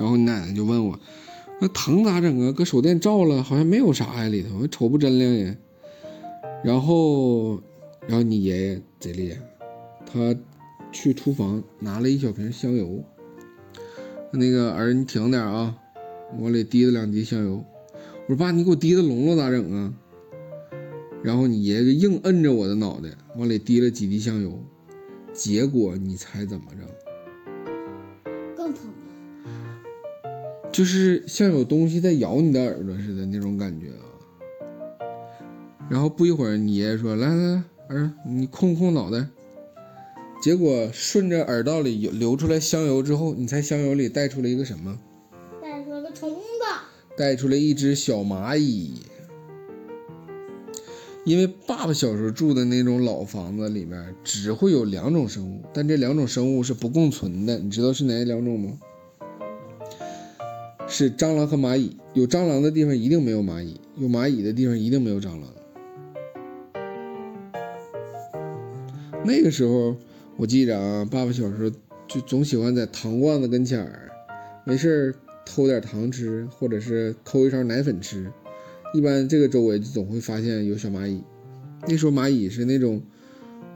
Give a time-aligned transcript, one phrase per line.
[0.00, 0.98] 然后你奶奶就问我，
[1.60, 2.52] 那疼咋整啊？
[2.52, 5.54] 搁手电照了，好像没有啥呀里头，瞅不真亮呀。
[6.64, 7.60] 然后，
[8.08, 9.38] 然后你爷爷贼厉害，
[10.06, 10.34] 他
[10.90, 13.04] 去厨房拿了一小瓶香油，
[14.32, 15.76] 那个儿你停点啊，
[16.38, 17.62] 往里滴了两滴香油。
[18.26, 19.92] 我说爸，你给我滴的聋了咋整啊？
[21.22, 24.58] 然后你爷爷硬摁着我的脑袋，往里滴了几滴香油，
[25.34, 27.09] 结果你猜怎么着？
[30.72, 34.06] 就是像有东西在咬你的耳朵似的那种感觉啊。
[35.90, 39.26] 然后不一会儿，你爷爷说：“来来来，儿，你控控脑袋。”
[40.40, 44.98] 结果顺着耳道里流出来香油之后，你猜香油里带出了一个什么？
[45.60, 46.36] 带出了个虫子。
[47.16, 48.94] 带出来一只小蚂蚁。
[51.26, 57.58] 因为爸爸小时候住的那种老房子里面，只会有两种生物，但这两种生物是不共存的。
[57.58, 58.78] 你知道是哪两种吗？
[60.92, 61.96] 是蟑螂和蚂蚁。
[62.14, 65.42] 有蟑螂的地方一定没有蚂蚁，有蚂蚁的地方一定没有蟑螂。
[69.24, 69.96] 那个时候，
[70.36, 71.70] 我记着啊，爸爸小时候
[72.08, 74.10] 就总喜欢在糖罐子跟前儿，
[74.64, 75.14] 没事儿
[75.46, 78.26] 偷点糖吃，或者是抠一勺奶粉吃。
[78.92, 81.22] 一般这个周围就总会发现有小蚂蚁。
[81.86, 83.00] 那时候蚂蚁是那种，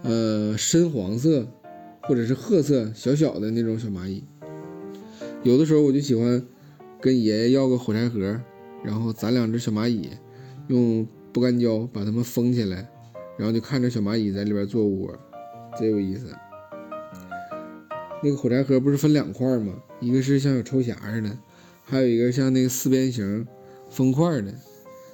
[0.03, 1.47] 呃，深黄色
[2.03, 4.25] 或者是褐色小小的那种小蚂蚁。
[5.45, 6.45] 有的时候我就喜欢
[7.05, 8.41] 跟爷爷要个火柴盒，
[8.83, 10.09] 然后攒两只小蚂蚁，
[10.69, 12.89] 用不干胶把它们封起来，
[13.37, 15.15] 然后就看着小蚂蚁在里边做窝，
[15.79, 16.35] 贼有意思。
[18.23, 19.75] 那个火柴盒不是分两块吗？
[20.01, 21.39] 一个是像有抽匣似的，
[21.85, 23.47] 还有一个像那个四边形
[23.91, 24.55] 封块的。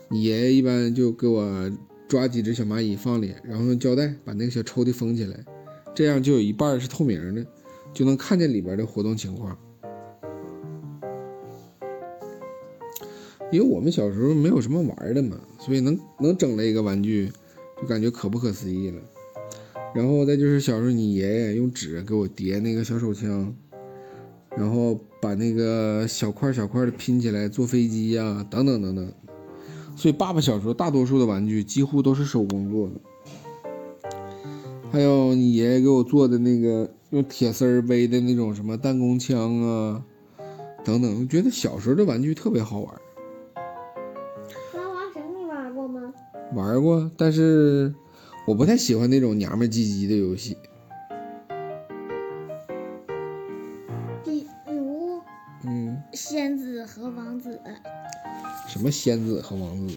[0.09, 1.69] 你爷爷一般就给我
[2.07, 5.45] 抓几只小蚂蚁放里，然后用胶带把那个小抽屉封起来，
[5.93, 7.45] 这样就有一半是透明的，
[7.93, 9.59] 就能看见里边的活动情况。
[13.53, 17.31] 因为我们小时候没有什么玩的嘛，所以能能整了一个玩具，
[17.81, 19.01] 就感觉可不可思议了。
[19.93, 23.53] 然后再就是小时候你爷爷用纸给我叠那个小手枪，
[24.57, 29.13] 然后把那个小块小块的拼起来坐飞机呀，等等等等。
[29.97, 32.95] 所以爸爸小时候大多数的玩具几乎都是手工做的。
[34.93, 40.05] 还有你爷爷给我做的那个用铁丝儿围的那种什么弹弓枪啊，
[40.85, 43.00] 等等，我觉得小时候的玩具特别好玩。
[46.53, 47.95] 玩过，但是
[48.47, 50.57] 我不太喜欢那种娘们唧唧的游戏。
[54.25, 55.21] 比如
[55.65, 57.61] 嗯，仙子和王子。
[58.67, 59.97] 什么仙子和王子？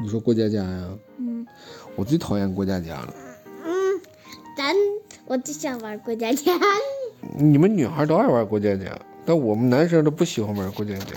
[0.00, 0.88] 你说过家家呀？
[1.18, 1.46] 嗯，
[1.94, 3.14] 我最讨厌过家家了。
[3.64, 4.00] 嗯，
[4.56, 4.74] 咱
[5.26, 6.52] 我最想玩过家家。
[7.38, 11.14] 你们女孩都爱玩过家家，但我们男生都不喜欢玩过家家。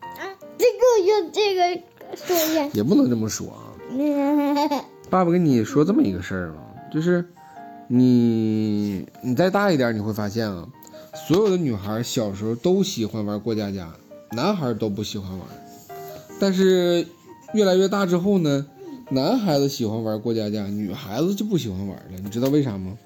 [0.00, 1.82] 啊，这个用这个。
[2.72, 3.72] 也不能这么说啊。
[5.10, 6.60] 爸爸跟你说这么一个事儿吧，
[6.92, 7.24] 就是
[7.88, 10.68] 你你再大一点，你会发现啊，
[11.26, 13.92] 所有的女孩小时候都喜欢玩过家家，
[14.30, 15.40] 男孩都不喜欢玩。
[16.38, 17.04] 但是
[17.52, 18.64] 越来越大之后呢，
[19.10, 22.18] 男孩子喜欢玩过家家，女孩子就不喜欢玩了。
[22.22, 22.96] 你知道为啥吗？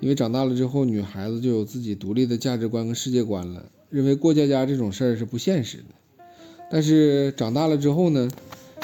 [0.00, 5.84] 因为长大了之后，女孩子就有自己独立的价值观跟世界观了，认为过家家这种事儿是不现实的。
[6.70, 8.30] 但是长大了之后呢，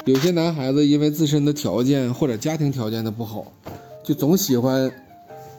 [0.05, 3.51] 有些男孩子因为自身的条件或者家庭条件的不好，
[4.03, 4.91] 就总喜欢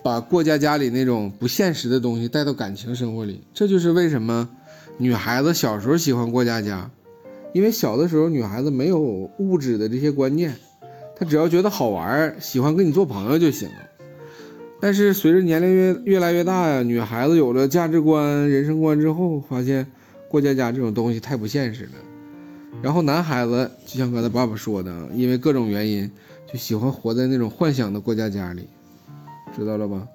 [0.02, 3.40] 把过家家里那种不现实的东西带到感情生活里。
[3.54, 4.48] 这就是为什么
[4.98, 6.90] 女孩子小时候喜欢过家家，
[7.54, 9.00] 因为小的时候女孩子没有
[9.38, 10.54] 物质的这些观念，
[11.16, 13.68] 她只要觉得好玩，喜欢跟你做朋友就行。
[14.80, 19.86] 但是随着年龄越越来越大呀，女孩子有了价值观、人生观之后，发现
[20.28, 21.90] 过家家这种东西太不现实了。
[22.82, 26.10] 然后男孩子就像刚才爸爸说的，因为各种原因，
[26.50, 28.68] 就喜欢活在那种幻想的过家家里，
[29.56, 30.06] 知道了吧？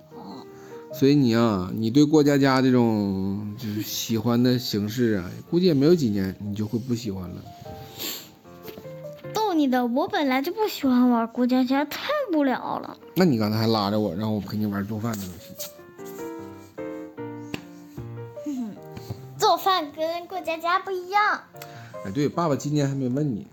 [0.94, 7.42] 所以你啊，你对过家家这种就是喜欢的形式啊，估计也没有几年，你就会不喜欢了。
[9.34, 12.96] 逗你的，我本来就不喜欢玩过家家，太无聊了。
[13.16, 15.54] 那你刚才还拉着我，让我陪你玩做饭的游戏。
[19.36, 21.42] 做饭跟过家家不一样。
[22.06, 23.48] 哎，对，爸爸今年还没问你，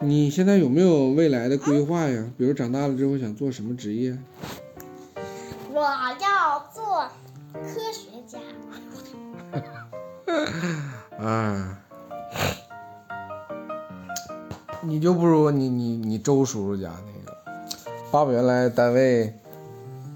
[0.00, 2.30] 你现在有没有未来的规划呀？
[2.36, 4.18] 比如长大了之后想做什么职业？
[5.72, 7.08] 我要做
[7.54, 8.38] 科学家。
[11.18, 11.78] 啊，
[14.82, 17.36] 你就不如你你你周叔叔家那个，
[18.10, 19.32] 爸爸原来单位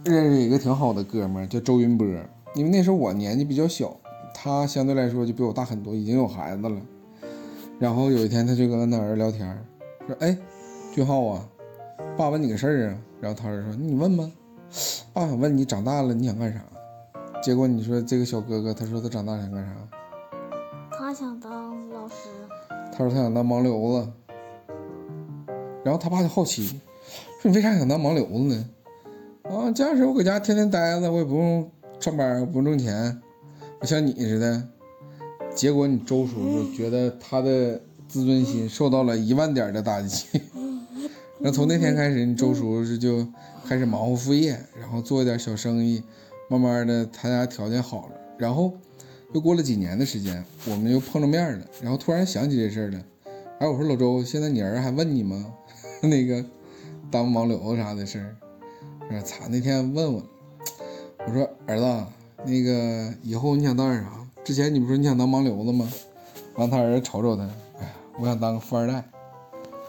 [0.04, 2.06] 认识一个挺好的哥们儿，叫周云波，
[2.54, 3.96] 因为那时候我年纪比较小，
[4.34, 6.76] 他相对来说就比我大很多，已经有孩子了。
[7.78, 9.46] 然后有一天他就跟他儿子聊天，
[10.06, 10.36] 说：“哎，
[10.92, 11.48] 俊浩啊，
[12.16, 14.30] 爸问你个事儿啊。”然后他儿子说：“你问吧，
[15.12, 16.60] 爸想问你长大了你想干啥。”
[17.42, 19.72] 结果你说这个小哥哥，他说他长大想干啥？
[20.90, 22.14] 他想当老师。
[22.92, 24.12] 他说他想当盲流子。
[25.84, 26.80] 然后他爸就好奇，
[27.40, 28.70] 说你为啥想当盲流子呢？
[29.44, 31.70] 啊，这样式我搁家天天待着，我也不用
[32.00, 33.22] 上班，不用挣钱，
[33.80, 34.62] 我像你似的。
[35.56, 40.26] 结果你周叔叔觉得他的自尊心受到了一万点的打击。
[41.38, 43.26] 那从那天开始，你周叔叔就
[43.66, 46.02] 开始忙活副业，然后做一点小生意。
[46.48, 48.72] 慢慢的，他家条件好了，然后
[49.32, 53.02] 又过了几年的时间，我们又碰着面了，然后突然想起这事儿了。
[53.58, 55.52] 哎，我说老周，现在你儿还问你吗？
[56.02, 56.44] 那个
[57.10, 58.36] 当盲流子啥的事儿？
[59.10, 60.22] 我操，那天问我，
[61.26, 62.06] 我说儿子，
[62.44, 64.25] 那个以后你想当点啥？
[64.46, 65.90] 之前你不说你想当盲流子吗？
[66.54, 67.42] 完，他儿子瞅瞅他，
[67.80, 69.02] 哎呀，我想当个富二代。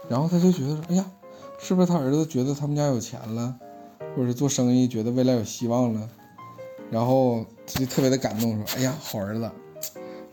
[0.10, 1.06] 然后他就觉得说，哎呀，
[1.60, 3.56] 是不是他儿子觉得他们家有钱了，
[4.16, 6.10] 或者是做生意觉得未来有希望了？
[6.90, 9.52] 然后他就特别的感动，说：“哎呀，好儿子，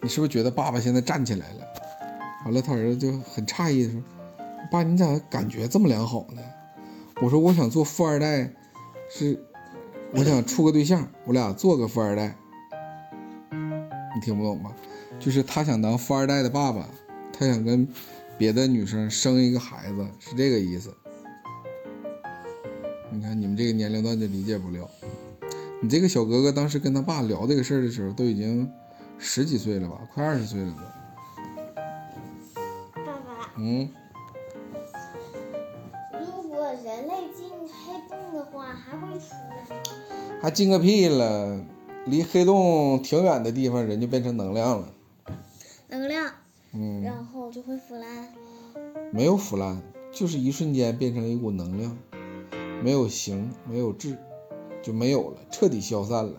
[0.01, 1.67] 你是不是觉得爸爸现在站起来了？”
[2.47, 4.01] 完了，他儿子就很诧异说
[4.73, 6.41] ：“爸，你咋感觉这么良好呢？”
[7.21, 8.51] 我说：“我想做富二代，
[9.11, 9.39] 是
[10.15, 12.35] 我想处个对象，我俩做个富二代。”
[14.15, 14.71] 你听不懂吧？
[15.19, 16.89] 就是他想当富二代的爸爸，
[17.33, 17.87] 他想跟
[18.39, 20.95] 别的女生生一个孩子，是这个意思。
[23.11, 24.89] 你看你们这个年龄段就理解不了。
[25.81, 28.69] 你这个小哥哥当时跟他爸聊这个事儿的时候，都已经
[29.19, 30.83] 十几岁了吧，快二十岁了都。
[33.05, 33.53] 爸爸。
[33.57, 33.89] 嗯。
[36.13, 39.83] 如果人类进黑洞的话，还会出来吗？
[40.41, 41.61] 还进个屁了！
[42.07, 44.89] 离黑洞挺远的地方，人就变成能量了。
[45.89, 46.31] 能量。
[46.73, 47.03] 嗯。
[47.03, 48.29] 然后就会腐烂。
[49.13, 49.81] 没有腐烂，
[50.13, 51.97] 就是一瞬间变成一股能量，
[52.83, 54.17] 没有形，没有质。
[54.83, 56.33] 就没有了，彻底消散了。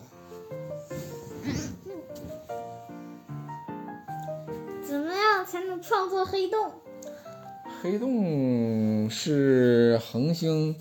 [4.86, 6.70] 怎么样才能创作黑洞？
[7.82, 10.76] 黑洞是恒星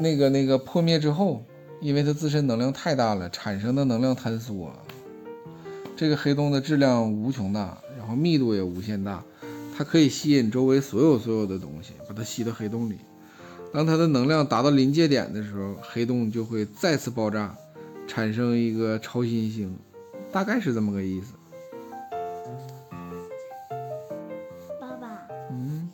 [0.00, 1.44] 那个那个破灭之后，
[1.84, 4.72] 因为它自身能量太大了，产生的能量坍缩。
[5.94, 9.22] 这个黑洞的质量无穷大，然后密度也无限大，
[9.76, 12.96] 它可以吸引周围所有所有的东西，把它吸到黑洞里。
[13.70, 17.54] 当它的能量达到临界点的时候，黑洞就会再次爆炸，
[18.08, 19.76] 产生一个超新星，
[20.32, 21.34] 大概是这么个意思。
[24.80, 25.90] 爸爸，嗯，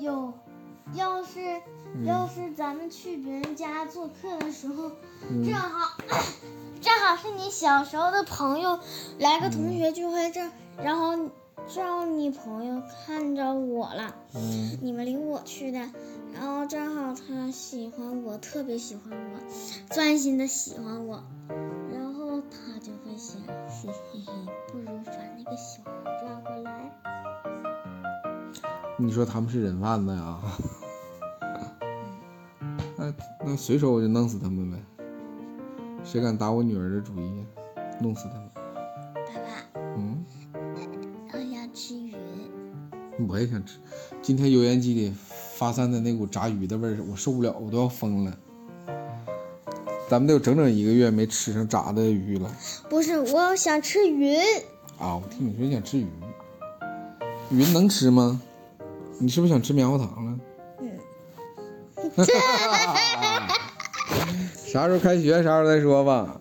[0.00, 0.32] 有，
[0.94, 1.40] 要是
[2.06, 4.90] 要是咱们去别人家做客的时候，
[5.44, 5.98] 正好
[6.80, 8.80] 正好是你小时候的朋友
[9.18, 10.40] 来个同学聚会，这
[10.82, 11.28] 然后。
[11.66, 14.14] 正好你朋友看着我了，
[14.82, 15.78] 你们领我去的，
[16.34, 19.40] 然后正好他喜欢我，特别喜欢我，
[19.94, 21.24] 专心的喜欢我，
[21.90, 24.32] 然后他就会想，嘿嘿嘿，
[24.70, 25.90] 不如把那个小孩
[26.20, 26.92] 抓过来。
[28.98, 30.38] 你说他们是人贩子呀？
[33.40, 34.78] 那那随手我就弄死他们呗，
[36.04, 37.44] 谁敢打我女儿的主意，
[38.00, 38.48] 弄死他们。
[38.54, 39.48] 爸爸。
[39.96, 40.24] 嗯
[43.28, 43.78] 我也想吃，
[44.20, 45.14] 今天油烟机里
[45.54, 48.36] 发散的那股炸鱼的味儿，我受不了，我都要疯了。
[50.08, 52.50] 咱们都有整整一个月没吃上炸的鱼了。
[52.90, 54.36] 不是，我想吃云。
[54.98, 56.06] 啊，我听你说想吃鱼，
[57.50, 58.40] 云能吃吗？
[59.18, 60.38] 你是不是想吃棉花糖了？
[62.16, 62.24] 嗯。
[64.66, 65.42] 啥时候开学？
[65.42, 66.40] 啥时候再说吧。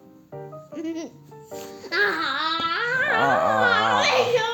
[1.92, 1.96] 啊
[3.14, 4.02] 啊！
[4.02, 4.54] 为什么？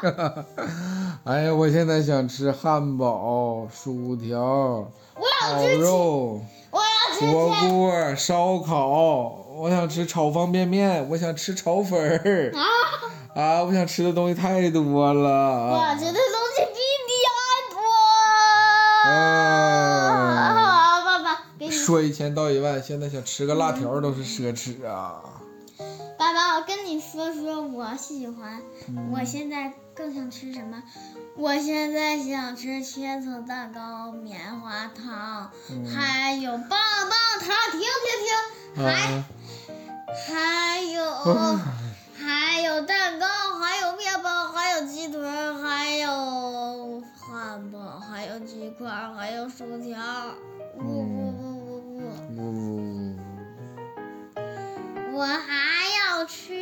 [1.24, 4.90] 哎呀，我现在想吃汉堡、薯条、
[5.42, 12.52] 烤肉、火锅、烧烤，我想吃炒方便面，我想吃炒粉儿。
[12.56, 12.62] 啊！
[13.38, 13.62] 啊！
[13.62, 15.78] 我想吃的东西太多了。
[15.78, 16.18] 我吃的东
[16.56, 17.38] 西比你还
[17.70, 17.78] 多。
[19.08, 21.04] 啊！
[21.04, 25.22] 爸爸，给你说一千道一万，现在想吃个辣条都是奢侈啊。
[26.18, 28.60] 爸爸，我跟你说说，我喜欢，
[29.12, 30.82] 我现在更想吃什么？
[31.36, 35.52] 我现在想吃千层蛋糕、棉花糖，
[35.94, 37.54] 还有棒棒糖。
[37.70, 38.10] 停停
[38.74, 39.22] 停，还
[40.26, 41.70] 还有还
[49.14, 49.96] 还有薯条。
[50.76, 52.02] 不不不不不。
[52.30, 53.18] 嗯，
[55.12, 56.54] 我还要吃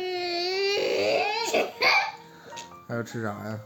[2.87, 3.59] 还要吃啥呀？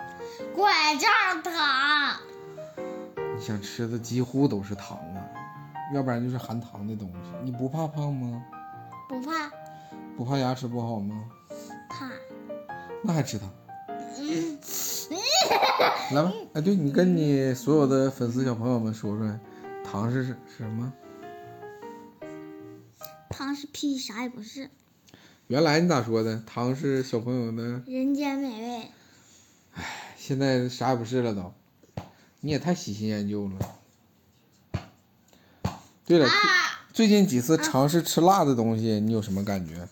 [0.54, 2.16] 拐杖糖。
[3.36, 5.20] 你想吃的几乎都是糖啊，
[5.94, 7.32] 要不然就是含糖的东西。
[7.42, 8.42] 你不怕胖吗？
[9.08, 9.50] 不怕，
[10.16, 11.24] 不怕牙齿不好吗？
[11.88, 12.10] 怕。
[13.02, 13.50] 那还吃糖？
[15.78, 19.40] 来吧，哎，对你跟你所有的粉丝小朋友们说说，
[19.84, 20.92] 糖是是是什么？
[23.28, 24.70] 糖是屁，啥也不是。
[25.48, 26.42] 原来你咋说的？
[26.46, 28.90] 糖是小朋友的，人间美味。
[30.16, 31.52] 现在啥也不是了都。
[32.40, 33.54] 你也太喜新厌旧了。
[36.06, 36.32] 对了，啊！
[36.92, 39.88] 最近几次尝试吃辣的东西，你有什么感觉？